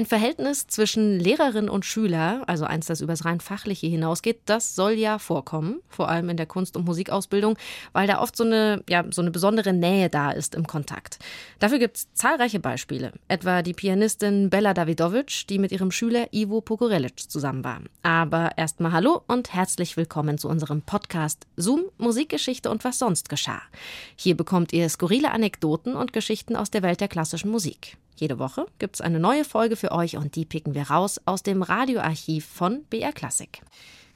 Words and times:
Ein 0.00 0.06
Verhältnis 0.06 0.66
zwischen 0.66 1.20
Lehrerin 1.20 1.68
und 1.68 1.84
Schüler, 1.84 2.42
also 2.46 2.64
eins, 2.64 2.86
das 2.86 3.02
übers 3.02 3.26
rein 3.26 3.38
fachliche 3.38 3.86
hinausgeht, 3.86 4.40
das 4.46 4.74
soll 4.74 4.92
ja 4.92 5.18
vorkommen, 5.18 5.82
vor 5.90 6.08
allem 6.08 6.30
in 6.30 6.38
der 6.38 6.46
Kunst- 6.46 6.74
und 6.74 6.86
Musikausbildung, 6.86 7.58
weil 7.92 8.06
da 8.06 8.22
oft 8.22 8.34
so 8.34 8.44
eine, 8.44 8.82
ja, 8.88 9.04
so 9.10 9.20
eine 9.20 9.30
besondere 9.30 9.74
Nähe 9.74 10.08
da 10.08 10.30
ist 10.30 10.54
im 10.54 10.66
Kontakt. 10.66 11.18
Dafür 11.58 11.78
gibt 11.78 11.98
es 11.98 12.14
zahlreiche 12.14 12.60
Beispiele, 12.60 13.12
etwa 13.28 13.60
die 13.60 13.74
Pianistin 13.74 14.48
Bella 14.48 14.72
Davidovic, 14.72 15.46
die 15.50 15.58
mit 15.58 15.70
ihrem 15.70 15.90
Schüler 15.90 16.32
Ivo 16.32 16.62
Pogorelic 16.62 17.28
zusammen 17.30 17.62
war. 17.62 17.82
Aber 18.02 18.52
erstmal 18.56 18.92
hallo 18.92 19.20
und 19.26 19.52
herzlich 19.52 19.98
willkommen 19.98 20.38
zu 20.38 20.48
unserem 20.48 20.80
Podcast 20.80 21.46
Zoom, 21.58 21.82
Musikgeschichte 21.98 22.70
und 22.70 22.84
was 22.84 22.98
sonst 22.98 23.28
geschah. 23.28 23.60
Hier 24.16 24.34
bekommt 24.34 24.72
ihr 24.72 24.88
skurrile 24.88 25.30
Anekdoten 25.30 25.94
und 25.94 26.14
Geschichten 26.14 26.56
aus 26.56 26.70
der 26.70 26.82
Welt 26.82 27.02
der 27.02 27.08
klassischen 27.08 27.50
Musik. 27.50 27.98
Jede 28.16 28.38
Woche 28.38 28.66
gibt 28.78 28.96
es 28.96 29.00
eine 29.00 29.20
neue 29.20 29.44
Folge 29.44 29.76
für 29.76 29.92
euch 29.92 30.16
und 30.16 30.36
die 30.36 30.44
picken 30.44 30.74
wir 30.74 30.90
raus 30.90 31.20
aus 31.24 31.42
dem 31.42 31.62
Radioarchiv 31.62 32.44
von 32.44 32.84
BR 32.90 33.12
Classic. 33.12 33.62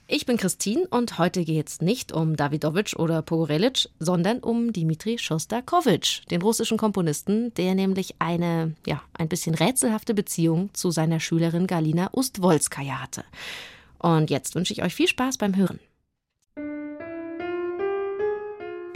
Ich 0.07 0.27
bin 0.27 0.37
Christine 0.37 0.87
und 0.89 1.19
heute 1.19 1.47
geht 1.47 1.67
es 1.69 1.81
nicht 1.81 2.13
um 2.13 2.37
Davidovic 2.37 2.95
oder 2.99 3.23
Pogorelic, 3.23 3.89
sondern 3.99 4.41
um 4.41 4.71
Dimitri 4.71 5.17
Schostakowitsch, 5.17 6.21
den 6.31 6.43
russischen 6.43 6.77
Komponisten, 6.77 7.55
der 7.55 7.75
nämlich 7.75 8.17
eine, 8.19 8.75
ja, 8.87 9.01
ein 9.15 9.31
bisschen 9.31 9.55
rätselhafte 9.55 10.13
Beziehung 10.13 10.69
zu 10.75 10.91
seiner 10.91 11.21
Schülerin 11.21 11.67
Galina 11.67 12.11
Ustwolskaja 12.13 13.01
hatte. 13.01 13.25
Und 13.99 14.29
jetzt 14.29 14.55
wünsche 14.55 14.75
ich 14.75 14.83
euch 14.83 14.95
viel 14.95 15.09
Spaß 15.09 15.39
beim 15.39 15.57
Hören. 15.57 15.81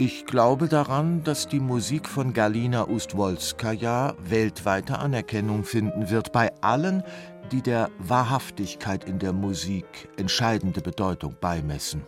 Ich 0.01 0.25
glaube 0.25 0.69
daran, 0.69 1.25
dass 1.25 1.49
die 1.49 1.59
Musik 1.59 2.07
von 2.07 2.31
Galina 2.31 2.87
Ustwolskaja 2.87 4.15
weltweite 4.23 4.97
Anerkennung 4.97 5.65
finden 5.65 6.09
wird 6.09 6.31
bei 6.31 6.53
allen, 6.61 7.03
die 7.51 7.61
der 7.61 7.91
Wahrhaftigkeit 7.99 9.03
in 9.03 9.19
der 9.19 9.33
Musik 9.33 10.07
entscheidende 10.15 10.79
Bedeutung 10.79 11.35
beimessen. 11.41 12.03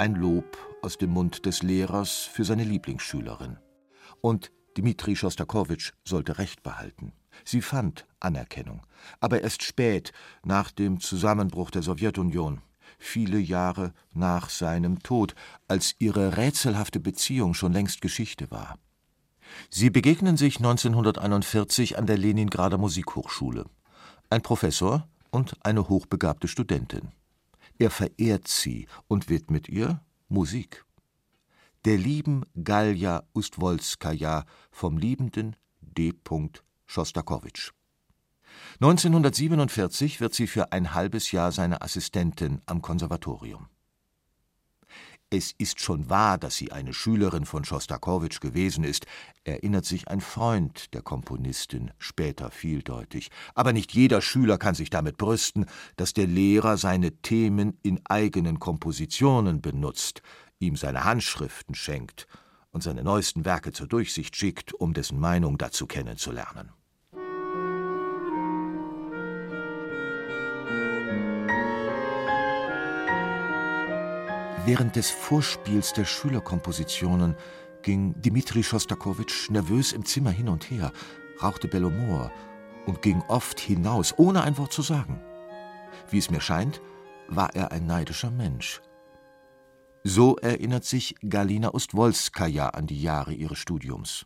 Ein 0.00 0.16
Lob 0.16 0.58
aus 0.82 0.98
dem 0.98 1.10
Mund 1.10 1.46
des 1.46 1.62
Lehrers 1.62 2.24
für 2.24 2.42
seine 2.42 2.64
Lieblingsschülerin. 2.64 3.58
Und 4.20 4.50
Dmitri 4.76 5.14
Schostakowitsch 5.14 5.92
sollte 6.04 6.38
Recht 6.38 6.64
behalten. 6.64 7.12
Sie 7.44 7.62
fand 7.62 8.06
Anerkennung, 8.18 8.82
aber 9.20 9.40
erst 9.42 9.62
spät, 9.62 10.10
nach 10.44 10.72
dem 10.72 10.98
Zusammenbruch 10.98 11.70
der 11.70 11.82
Sowjetunion 11.82 12.60
viele 13.04 13.38
Jahre 13.38 13.92
nach 14.12 14.50
seinem 14.50 15.00
Tod, 15.02 15.34
als 15.68 15.94
ihre 15.98 16.36
rätselhafte 16.36 17.00
Beziehung 17.00 17.54
schon 17.54 17.72
längst 17.72 18.00
Geschichte 18.00 18.50
war. 18.50 18.78
Sie 19.70 19.90
begegnen 19.90 20.36
sich 20.36 20.56
1941 20.56 21.98
an 21.98 22.06
der 22.06 22.16
Leningrader 22.16 22.78
Musikhochschule. 22.78 23.66
Ein 24.30 24.42
Professor 24.42 25.06
und 25.30 25.56
eine 25.60 25.88
hochbegabte 25.88 26.48
Studentin. 26.48 27.12
Er 27.78 27.90
verehrt 27.90 28.48
sie 28.48 28.88
und 29.08 29.28
widmet 29.28 29.68
ihr 29.68 30.00
Musik. 30.28 30.84
Der 31.84 31.98
lieben 31.98 32.44
Galja 32.62 33.24
Ustwolskaja 33.34 34.44
vom 34.70 34.96
liebenden 34.96 35.56
D. 35.80 36.14
Schostakowitsch. 36.86 37.72
1947 38.80 40.20
wird 40.20 40.34
sie 40.34 40.46
für 40.46 40.72
ein 40.72 40.94
halbes 40.94 41.32
Jahr 41.32 41.52
seine 41.52 41.82
Assistentin 41.82 42.60
am 42.66 42.82
Konservatorium. 42.82 43.68
Es 45.36 45.52
ist 45.58 45.80
schon 45.80 46.08
wahr, 46.08 46.38
dass 46.38 46.54
sie 46.56 46.70
eine 46.70 46.94
Schülerin 46.94 47.44
von 47.44 47.64
Schostakowitsch 47.64 48.40
gewesen 48.40 48.84
ist, 48.84 49.06
erinnert 49.42 49.84
sich 49.84 50.06
ein 50.06 50.20
Freund 50.20 50.94
der 50.94 51.02
Komponistin 51.02 51.90
später 51.98 52.52
vieldeutig. 52.52 53.30
Aber 53.56 53.72
nicht 53.72 53.92
jeder 53.92 54.20
Schüler 54.20 54.58
kann 54.58 54.76
sich 54.76 54.90
damit 54.90 55.16
brüsten, 55.16 55.66
dass 55.96 56.12
der 56.12 56.28
Lehrer 56.28 56.76
seine 56.76 57.10
Themen 57.16 57.78
in 57.82 58.00
eigenen 58.04 58.60
Kompositionen 58.60 59.60
benutzt, 59.60 60.22
ihm 60.60 60.76
seine 60.76 61.02
Handschriften 61.02 61.74
schenkt 61.74 62.28
und 62.70 62.84
seine 62.84 63.02
neuesten 63.02 63.44
Werke 63.44 63.72
zur 63.72 63.88
Durchsicht 63.88 64.36
schickt, 64.36 64.72
um 64.72 64.94
dessen 64.94 65.18
Meinung 65.18 65.58
dazu 65.58 65.86
kennenzulernen. 65.88 66.70
Während 74.66 74.96
des 74.96 75.10
Vorspiels 75.10 75.92
der 75.92 76.06
Schülerkompositionen 76.06 77.36
ging 77.82 78.14
Dmitri 78.22 78.62
Schostakowitsch 78.62 79.50
nervös 79.50 79.92
im 79.92 80.06
Zimmer 80.06 80.30
hin 80.30 80.48
und 80.48 80.70
her, 80.70 80.90
rauchte 81.42 81.68
Bellomor 81.68 82.32
und 82.86 83.02
ging 83.02 83.22
oft 83.28 83.60
hinaus, 83.60 84.14
ohne 84.16 84.42
ein 84.42 84.56
Wort 84.56 84.72
zu 84.72 84.80
sagen. 84.80 85.20
Wie 86.08 86.16
es 86.16 86.30
mir 86.30 86.40
scheint, 86.40 86.80
war 87.28 87.54
er 87.54 87.72
ein 87.72 87.86
neidischer 87.86 88.30
Mensch. 88.30 88.80
So 90.02 90.36
erinnert 90.36 90.86
sich 90.86 91.14
Galina 91.28 91.74
Ustwolskaja 91.74 92.70
an 92.70 92.86
die 92.86 93.02
Jahre 93.02 93.34
ihres 93.34 93.58
Studiums. 93.58 94.24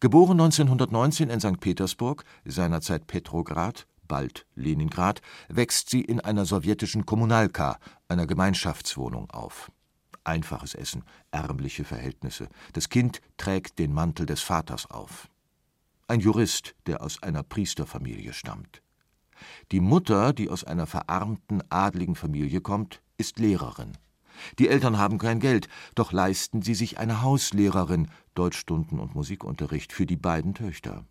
Geboren 0.00 0.40
1919 0.40 1.30
in 1.30 1.38
St. 1.38 1.60
Petersburg, 1.60 2.24
seinerzeit 2.44 3.06
Petrograd, 3.06 3.86
bald 4.06 4.46
Leningrad, 4.54 5.20
wächst 5.48 5.90
sie 5.90 6.00
in 6.00 6.20
einer 6.20 6.44
sowjetischen 6.44 7.06
Kommunalka, 7.06 7.78
einer 8.08 8.26
Gemeinschaftswohnung, 8.26 9.30
auf. 9.30 9.70
Einfaches 10.24 10.74
Essen, 10.74 11.04
ärmliche 11.30 11.84
Verhältnisse. 11.84 12.48
Das 12.72 12.88
Kind 12.88 13.20
trägt 13.36 13.78
den 13.78 13.92
Mantel 13.92 14.26
des 14.26 14.40
Vaters 14.40 14.90
auf. 14.90 15.28
Ein 16.08 16.20
Jurist, 16.20 16.74
der 16.86 17.02
aus 17.02 17.22
einer 17.22 17.42
Priesterfamilie 17.42 18.32
stammt. 18.32 18.82
Die 19.72 19.80
Mutter, 19.80 20.32
die 20.32 20.50
aus 20.50 20.64
einer 20.64 20.86
verarmten, 20.86 21.62
adligen 21.70 22.14
Familie 22.14 22.60
kommt, 22.60 23.02
ist 23.18 23.38
Lehrerin. 23.38 23.96
Die 24.58 24.68
Eltern 24.68 24.98
haben 24.98 25.18
kein 25.18 25.40
Geld, 25.40 25.68
doch 25.94 26.12
leisten 26.12 26.62
sie 26.62 26.74
sich 26.74 26.98
eine 26.98 27.22
Hauslehrerin, 27.22 28.08
Deutschstunden 28.34 28.98
und 28.98 29.14
Musikunterricht 29.14 29.92
für 29.92 30.06
die 30.06 30.16
beiden 30.16 30.54
Töchter. 30.54 31.06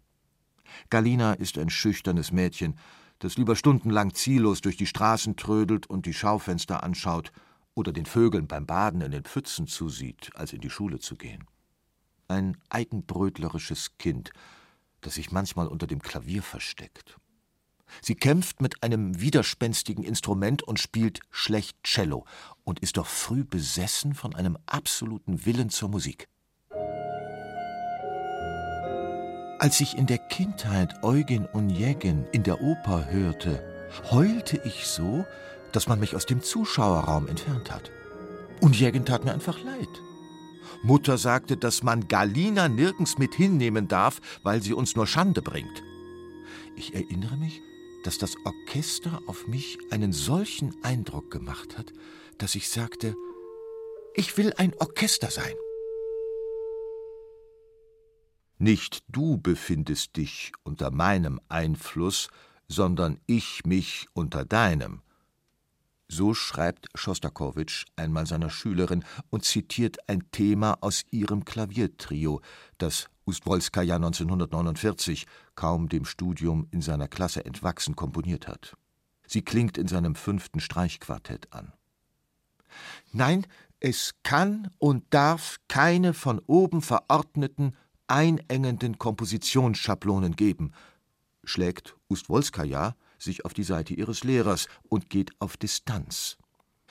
Galina 0.89 1.33
ist 1.33 1.57
ein 1.57 1.69
schüchternes 1.69 2.31
Mädchen, 2.31 2.75
das 3.19 3.37
lieber 3.37 3.55
stundenlang 3.55 4.13
ziellos 4.13 4.61
durch 4.61 4.77
die 4.77 4.85
Straßen 4.85 5.35
trödelt 5.35 5.87
und 5.87 6.05
die 6.05 6.13
Schaufenster 6.13 6.83
anschaut 6.83 7.31
oder 7.73 7.91
den 7.91 8.05
Vögeln 8.05 8.47
beim 8.47 8.65
Baden 8.65 9.01
in 9.01 9.11
den 9.11 9.23
Pfützen 9.23 9.67
zusieht, 9.67 10.31
als 10.35 10.53
in 10.53 10.61
die 10.61 10.69
Schule 10.69 10.99
zu 10.99 11.15
gehen. 11.15 11.45
Ein 12.27 12.57
eigenbrötlerisches 12.69 13.97
Kind, 13.97 14.31
das 15.01 15.15
sich 15.15 15.31
manchmal 15.31 15.67
unter 15.67 15.87
dem 15.87 16.01
Klavier 16.01 16.41
versteckt. 16.41 17.17
Sie 18.01 18.15
kämpft 18.15 18.61
mit 18.61 18.81
einem 18.83 19.21
widerspenstigen 19.21 20.03
Instrument 20.03 20.63
und 20.63 20.79
spielt 20.79 21.19
schlecht 21.29 21.77
Cello 21.83 22.25
und 22.63 22.79
ist 22.79 22.97
doch 22.97 23.05
früh 23.05 23.43
besessen 23.43 24.15
von 24.15 24.35
einem 24.35 24.57
absoluten 24.65 25.45
Willen 25.45 25.69
zur 25.69 25.89
Musik. 25.89 26.27
Als 29.57 29.79
ich 29.79 29.97
in 29.97 30.05
der 30.05 30.17
Kindheit 30.17 31.01
Eugen 31.01 31.47
Onegin 31.53 32.25
in 32.33 32.43
der 32.43 32.61
Oper 32.61 33.09
hörte, 33.09 33.63
heulte 34.11 34.61
ich 34.65 34.85
so, 34.85 35.25
dass 35.71 35.87
man 35.87 35.99
mich 35.99 36.13
aus 36.15 36.25
dem 36.25 36.41
Zuschauerraum 36.41 37.27
entfernt 37.27 37.71
hat. 37.71 37.89
Onegin 38.61 39.05
tat 39.05 39.23
mir 39.23 39.33
einfach 39.33 39.63
leid. 39.63 39.87
Mutter 40.83 41.17
sagte, 41.17 41.55
dass 41.55 41.83
man 41.83 42.07
Galina 42.09 42.67
nirgends 42.67 43.17
mit 43.17 43.33
hinnehmen 43.33 43.87
darf, 43.87 44.19
weil 44.43 44.61
sie 44.61 44.73
uns 44.73 44.95
nur 44.95 45.07
Schande 45.07 45.41
bringt. 45.41 45.83
Ich 46.75 46.93
erinnere 46.93 47.37
mich, 47.37 47.61
dass 48.03 48.17
das 48.17 48.35
Orchester 48.43 49.21
auf 49.25 49.47
mich 49.47 49.77
einen 49.89 50.11
solchen 50.11 50.75
Eindruck 50.83 51.31
gemacht 51.31 51.77
hat, 51.77 51.93
dass 52.37 52.55
ich 52.55 52.69
sagte, 52.69 53.15
ich 54.15 54.37
will 54.37 54.53
ein 54.57 54.73
Orchester 54.79 55.31
sein. 55.31 55.55
Nicht 58.57 59.03
du 59.09 59.37
befindest 59.37 60.15
dich 60.15 60.53
unter 60.63 60.91
meinem 60.91 61.41
Einfluss, 61.49 62.29
sondern 62.67 63.19
ich 63.25 63.65
mich 63.65 64.07
unter 64.13 64.45
deinem. 64.45 65.01
So 66.07 66.33
schreibt 66.33 66.87
Schostakowitsch 66.93 67.85
einmal 67.95 68.27
seiner 68.27 68.49
Schülerin 68.49 69.03
und 69.29 69.43
zitiert 69.43 70.07
ein 70.07 70.29
Thema 70.31 70.77
aus 70.81 71.03
ihrem 71.09 71.45
Klaviertrio, 71.45 72.41
das 72.77 73.09
Ustwolskaja 73.25 73.95
1949, 73.95 75.25
kaum 75.55 75.89
dem 75.89 76.05
Studium 76.05 76.67
in 76.71 76.81
seiner 76.81 77.07
Klasse 77.07 77.43
entwachsen, 77.43 77.95
komponiert 77.95 78.47
hat. 78.47 78.77
Sie 79.27 79.41
klingt 79.41 79.79
in 79.79 79.87
seinem 79.87 80.13
fünften 80.13 80.59
Streichquartett 80.59 81.51
an. 81.51 81.73
Nein, 83.11 83.47
es 83.79 84.13
kann 84.23 84.69
und 84.77 85.03
darf 85.09 85.57
keine 85.67 86.13
von 86.13 86.39
oben 86.45 86.81
verordneten 86.81 87.75
einengenden 88.07 88.97
Kompositionsschablonen 88.97 90.35
geben, 90.35 90.71
schlägt 91.43 91.95
Ustwolskaja 92.07 92.95
sich 93.17 93.45
auf 93.45 93.53
die 93.53 93.63
Seite 93.63 93.93
ihres 93.93 94.23
Lehrers 94.23 94.67
und 94.83 95.09
geht 95.09 95.31
auf 95.39 95.57
Distanz. 95.57 96.37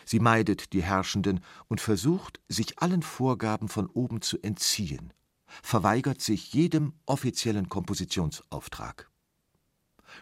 Sie 0.05 0.21
meidet 0.21 0.73
die 0.73 0.83
Herrschenden 0.83 1.41
und 1.69 1.81
versucht, 1.81 2.41
sich 2.49 2.79
allen 2.79 3.03
Vorgaben 3.03 3.69
von 3.69 3.87
oben 3.87 4.21
zu 4.21 4.39
entziehen, 4.43 5.13
verweigert 5.63 6.21
sich 6.21 6.53
jedem 6.53 6.95
offiziellen 7.07 7.69
Kompositionsauftrag. 7.69 9.11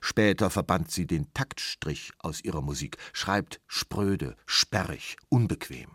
Später 0.01 0.51
verbannt 0.51 0.91
sie 0.91 1.07
den 1.07 1.33
Taktstrich 1.35 2.13
aus 2.19 2.43
ihrer 2.43 2.63
Musik, 2.63 2.97
schreibt 3.13 3.61
spröde, 3.67 4.37
sperrig, 4.47 5.17
unbequem. 5.29 5.91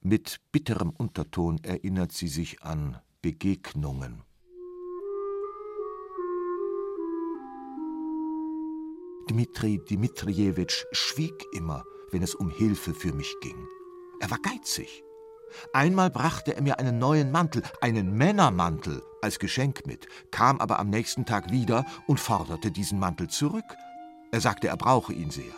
Mit 0.00 0.40
bitterem 0.52 0.90
Unterton 0.90 1.58
erinnert 1.64 2.12
sie 2.12 2.28
sich 2.28 2.62
an 2.62 3.00
Begegnungen. 3.24 4.22
Dmitri 9.30 9.78
Dmitrijewitsch 9.78 10.84
schwieg 10.92 11.46
immer, 11.54 11.84
wenn 12.10 12.22
es 12.22 12.34
um 12.34 12.50
Hilfe 12.50 12.92
für 12.92 13.14
mich 13.14 13.34
ging. 13.40 13.56
Er 14.20 14.30
war 14.30 14.36
geizig. 14.40 15.02
Einmal 15.72 16.10
brachte 16.10 16.54
er 16.54 16.60
mir 16.60 16.78
einen 16.78 16.98
neuen 16.98 17.32
Mantel, 17.32 17.62
einen 17.80 18.12
Männermantel, 18.14 19.02
als 19.22 19.38
Geschenk 19.38 19.86
mit, 19.86 20.06
kam 20.30 20.60
aber 20.60 20.78
am 20.78 20.90
nächsten 20.90 21.24
Tag 21.24 21.50
wieder 21.50 21.86
und 22.06 22.20
forderte 22.20 22.70
diesen 22.70 22.98
Mantel 22.98 23.28
zurück. 23.30 23.64
Er 24.32 24.42
sagte, 24.42 24.68
er 24.68 24.76
brauche 24.76 25.14
ihn 25.14 25.30
sehr. 25.30 25.54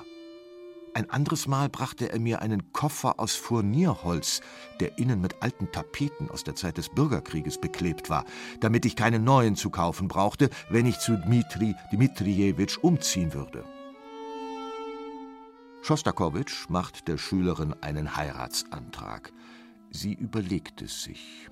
Ein 0.97 1.11
anderes 1.11 1.47
Mal 1.47 1.69
brachte 1.69 2.11
er 2.11 2.19
mir 2.19 2.41
einen 2.41 2.73
Koffer 2.73 3.21
aus 3.21 3.35
Furnierholz, 3.35 4.41
der 4.81 4.97
innen 4.97 5.21
mit 5.21 5.43
alten 5.43 5.71
Tapeten 5.71 6.31
aus 6.31 6.43
der 6.43 6.55
Zeit 6.55 6.79
des 6.79 6.89
Bürgerkrieges 6.89 7.61
beklebt 7.61 8.09
war, 8.09 8.25
damit 8.61 8.87
ich 8.87 8.97
keinen 8.97 9.23
neuen 9.23 9.57
zu 9.57 9.69
kaufen 9.69 10.09
brauchte, 10.09 10.49
wenn 10.71 10.87
ich 10.87 10.99
zu 10.99 11.19
Dmitri 11.19 11.75
Dmitrijewitsch 11.93 12.79
umziehen 12.79 13.35
würde. 13.35 13.63
Schostakowitsch 15.83 16.71
macht 16.71 17.09
der 17.09 17.19
Schülerin 17.19 17.75
einen 17.83 18.17
Heiratsantrag. 18.17 19.35
Sie 19.91 20.15
überlegt 20.15 20.81
es 20.81 21.03
sich. 21.03 21.51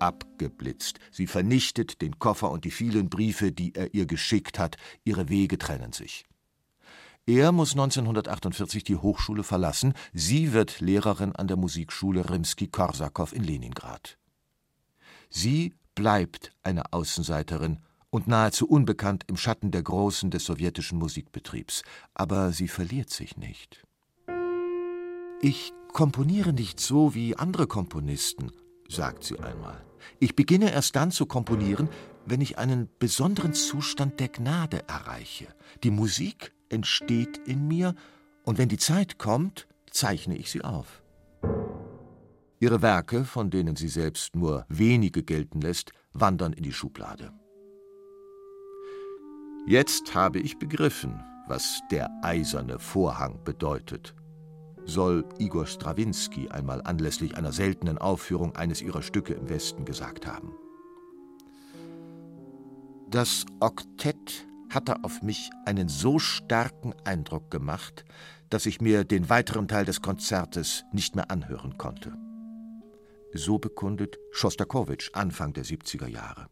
Abgeblitzt. 0.00 0.98
Sie 1.10 1.26
vernichtet 1.26 2.02
den 2.02 2.18
Koffer 2.18 2.50
und 2.50 2.66
die 2.66 2.70
vielen 2.70 3.08
Briefe, 3.08 3.52
die 3.52 3.74
er 3.74 3.94
ihr 3.94 4.04
geschickt 4.04 4.58
hat. 4.58 4.76
Ihre 5.02 5.30
Wege 5.30 5.56
trennen 5.56 5.92
sich. 5.92 6.26
Er 7.26 7.52
muss 7.52 7.72
1948 7.72 8.82
die 8.82 8.96
Hochschule 8.96 9.42
verlassen. 9.42 9.94
Sie 10.12 10.52
wird 10.52 10.80
Lehrerin 10.80 11.34
an 11.36 11.48
der 11.48 11.56
Musikschule 11.56 12.28
Rimski-Korsakow 12.28 13.32
in 13.32 13.44
Leningrad. 13.44 14.18
Sie 15.28 15.74
bleibt 15.94 16.52
eine 16.62 16.92
Außenseiterin 16.92 17.78
und 18.10 18.26
nahezu 18.26 18.68
unbekannt 18.68 19.24
im 19.28 19.36
Schatten 19.36 19.70
der 19.70 19.82
Großen 19.82 20.30
des 20.30 20.44
sowjetischen 20.44 20.98
Musikbetriebs. 20.98 21.82
Aber 22.14 22.52
sie 22.52 22.68
verliert 22.68 23.10
sich 23.10 23.36
nicht. 23.36 23.86
Ich 25.40 25.72
komponiere 25.92 26.52
nicht 26.52 26.80
so 26.80 27.14
wie 27.14 27.36
andere 27.36 27.66
Komponisten, 27.66 28.50
sagt 28.88 29.24
sie 29.24 29.38
einmal. 29.38 29.80
Ich 30.18 30.34
beginne 30.34 30.72
erst 30.72 30.96
dann 30.96 31.10
zu 31.10 31.26
komponieren, 31.26 31.88
wenn 32.26 32.40
ich 32.40 32.58
einen 32.58 32.88
besonderen 32.98 33.54
Zustand 33.54 34.20
der 34.20 34.28
Gnade 34.28 34.88
erreiche. 34.88 35.48
Die 35.82 35.90
Musik 35.90 36.52
entsteht 36.70 37.38
in 37.46 37.68
mir, 37.68 37.94
und 38.44 38.58
wenn 38.58 38.68
die 38.68 38.78
Zeit 38.78 39.18
kommt, 39.18 39.68
zeichne 39.90 40.36
ich 40.36 40.50
sie 40.50 40.62
auf. 40.62 41.02
Ihre 42.58 42.82
Werke, 42.82 43.24
von 43.24 43.50
denen 43.50 43.76
sie 43.76 43.88
selbst 43.88 44.36
nur 44.36 44.66
wenige 44.68 45.22
gelten 45.22 45.60
lässt, 45.60 45.92
wandern 46.12 46.52
in 46.52 46.62
die 46.62 46.72
Schublade. 46.72 47.32
Jetzt 49.66 50.14
habe 50.14 50.40
ich 50.40 50.58
begriffen, 50.58 51.22
was 51.46 51.80
der 51.90 52.10
eiserne 52.22 52.78
Vorhang 52.78 53.42
bedeutet, 53.44 54.14
soll 54.84 55.24
Igor 55.38 55.66
Strawinski 55.66 56.48
einmal 56.48 56.82
anlässlich 56.82 57.36
einer 57.36 57.52
seltenen 57.52 57.98
Aufführung 57.98 58.56
eines 58.56 58.82
ihrer 58.82 59.02
Stücke 59.02 59.34
im 59.34 59.48
Westen 59.48 59.84
gesagt 59.84 60.26
haben. 60.26 60.52
Das 63.08 63.44
Oktett 63.60 64.46
hatte 64.70 65.04
auf 65.04 65.22
mich 65.22 65.50
einen 65.64 65.88
so 65.88 66.18
starken 66.18 66.94
Eindruck 67.04 67.50
gemacht, 67.50 68.04
dass 68.48 68.66
ich 68.66 68.80
mir 68.80 69.04
den 69.04 69.28
weiteren 69.28 69.68
Teil 69.68 69.84
des 69.84 70.02
Konzertes 70.02 70.84
nicht 70.92 71.16
mehr 71.16 71.30
anhören 71.30 71.78
konnte. 71.78 72.12
So 73.32 73.58
bekundet 73.58 74.18
Schostakowitsch 74.32 75.10
Anfang 75.12 75.52
der 75.52 75.64
70er 75.64 76.08
Jahre. 76.08 76.46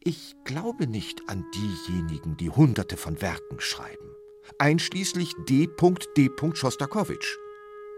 Ich 0.00 0.34
glaube 0.44 0.86
nicht 0.86 1.28
an 1.28 1.44
diejenigen, 1.54 2.36
die 2.36 2.50
Hunderte 2.50 2.96
von 2.98 3.22
Werken 3.22 3.60
schreiben 3.60 4.14
einschließlich 4.58 5.34
D. 5.48 5.68
D. 6.16 6.30
Schostakowitsch, 6.54 7.36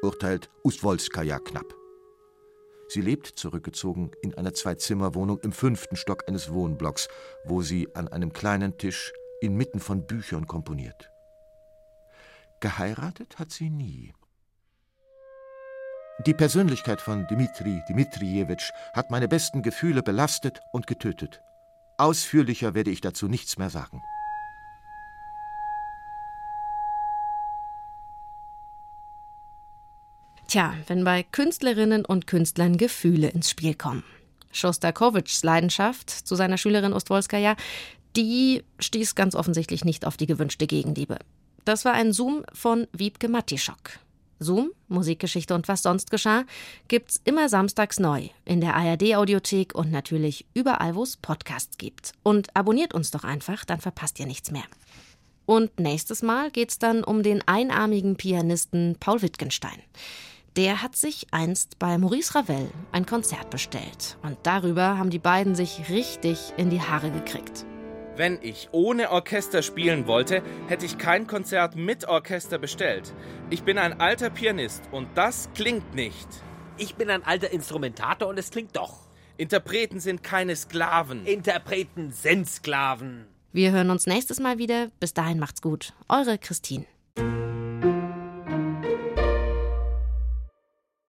urteilt 0.02 0.50
Ustwolskaja 0.62 1.38
knapp. 1.38 1.74
Sie 2.88 3.00
lebt 3.00 3.26
zurückgezogen 3.26 4.12
in 4.22 4.34
einer 4.34 4.54
Zwei-Zimmer-Wohnung 4.54 5.40
im 5.40 5.52
fünften 5.52 5.96
Stock 5.96 6.28
eines 6.28 6.52
Wohnblocks, 6.52 7.08
wo 7.44 7.62
sie 7.62 7.88
an 7.94 8.08
einem 8.08 8.32
kleinen 8.32 8.78
Tisch 8.78 9.12
inmitten 9.40 9.80
von 9.80 10.06
Büchern 10.06 10.46
komponiert. 10.46 11.10
Geheiratet 12.60 13.38
hat 13.38 13.50
sie 13.50 13.70
nie. 13.70 14.12
Die 16.24 16.32
Persönlichkeit 16.32 17.02
von 17.02 17.26
Dmitri 17.26 17.82
Dmitrijewitsch 17.88 18.70
hat 18.94 19.10
meine 19.10 19.28
besten 19.28 19.62
Gefühle 19.62 20.02
belastet 20.02 20.60
und 20.72 20.86
getötet. 20.86 21.42
Ausführlicher 21.98 22.74
werde 22.74 22.90
ich 22.90 23.02
dazu 23.02 23.28
nichts 23.28 23.58
mehr 23.58 23.68
sagen. 23.68 24.02
Tja, 30.48 30.74
wenn 30.86 31.02
bei 31.02 31.24
Künstlerinnen 31.24 32.04
und 32.04 32.28
Künstlern 32.28 32.76
Gefühle 32.76 33.28
ins 33.28 33.50
Spiel 33.50 33.74
kommen. 33.74 34.04
Schostakowitschs 34.52 35.42
Leidenschaft 35.42 36.08
zu 36.08 36.36
seiner 36.36 36.56
Schülerin 36.56 36.92
Ostwolskaja, 36.92 37.56
die 38.16 38.62
stieß 38.78 39.16
ganz 39.16 39.34
offensichtlich 39.34 39.84
nicht 39.84 40.06
auf 40.06 40.16
die 40.16 40.26
gewünschte 40.26 40.66
Gegenliebe. 40.66 41.18
Das 41.64 41.84
war 41.84 41.94
ein 41.94 42.12
Zoom 42.12 42.44
von 42.52 42.86
Wiebke 42.92 43.28
Matischok. 43.28 43.98
Zoom, 44.38 44.70
Musikgeschichte 44.88 45.54
und 45.54 45.66
was 45.66 45.82
sonst 45.82 46.10
geschah, 46.10 46.44
gibt's 46.88 47.20
immer 47.24 47.48
samstags 47.48 47.98
neu 47.98 48.28
in 48.44 48.60
der 48.60 48.76
ARD-Audiothek 48.76 49.74
und 49.74 49.90
natürlich 49.90 50.46
überall, 50.54 50.94
wo 50.94 51.02
es 51.02 51.16
Podcasts 51.16 51.76
gibt. 51.76 52.12
Und 52.22 52.54
abonniert 52.54 52.94
uns 52.94 53.10
doch 53.10 53.24
einfach, 53.24 53.64
dann 53.64 53.80
verpasst 53.80 54.20
ihr 54.20 54.26
nichts 54.26 54.50
mehr. 54.52 54.64
Und 55.46 55.80
nächstes 55.80 56.22
Mal 56.22 56.50
geht's 56.50 56.78
dann 56.78 57.02
um 57.02 57.22
den 57.22 57.46
einarmigen 57.48 58.16
Pianisten 58.16 58.96
Paul 59.00 59.22
Wittgenstein. 59.22 59.80
Der 60.56 60.82
hat 60.82 60.96
sich 60.96 61.26
einst 61.32 61.78
bei 61.78 61.98
Maurice 61.98 62.34
Ravel 62.34 62.70
ein 62.90 63.04
Konzert 63.04 63.50
bestellt. 63.50 64.16
Und 64.22 64.38
darüber 64.42 64.96
haben 64.96 65.10
die 65.10 65.18
beiden 65.18 65.54
sich 65.54 65.90
richtig 65.90 66.54
in 66.56 66.70
die 66.70 66.80
Haare 66.80 67.10
gekriegt. 67.10 67.66
Wenn 68.16 68.38
ich 68.40 68.70
ohne 68.72 69.10
Orchester 69.10 69.60
spielen 69.60 70.06
wollte, 70.06 70.42
hätte 70.68 70.86
ich 70.86 70.96
kein 70.96 71.26
Konzert 71.26 71.76
mit 71.76 72.08
Orchester 72.08 72.56
bestellt. 72.56 73.12
Ich 73.50 73.64
bin 73.64 73.76
ein 73.76 74.00
alter 74.00 74.30
Pianist 74.30 74.82
und 74.92 75.08
das 75.14 75.50
klingt 75.54 75.94
nicht. 75.94 76.26
Ich 76.78 76.94
bin 76.94 77.10
ein 77.10 77.22
alter 77.22 77.50
Instrumentator 77.50 78.26
und 78.26 78.38
es 78.38 78.50
klingt 78.50 78.74
doch. 78.76 79.00
Interpreten 79.36 80.00
sind 80.00 80.22
keine 80.22 80.56
Sklaven. 80.56 81.26
Interpreten 81.26 82.12
sind 82.12 82.48
Sklaven. 82.48 83.26
Wir 83.52 83.72
hören 83.72 83.90
uns 83.90 84.06
nächstes 84.06 84.40
Mal 84.40 84.56
wieder. 84.56 84.88
Bis 85.00 85.12
dahin 85.12 85.38
macht's 85.38 85.60
gut. 85.60 85.92
Eure 86.08 86.38
Christine. 86.38 86.86